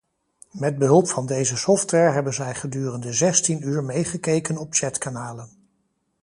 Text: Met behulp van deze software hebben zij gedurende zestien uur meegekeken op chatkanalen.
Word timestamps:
Met 0.51 0.77
behulp 0.77 1.07
van 1.09 1.25
deze 1.25 1.57
software 1.57 2.11
hebben 2.11 2.33
zij 2.33 2.55
gedurende 2.55 3.13
zestien 3.13 3.67
uur 3.67 3.83
meegekeken 3.83 4.57
op 4.57 4.73
chatkanalen. 4.73 5.49